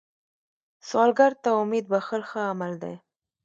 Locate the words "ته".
1.43-1.49